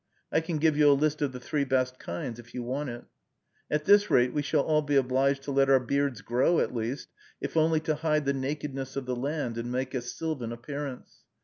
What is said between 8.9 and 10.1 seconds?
of the land and make a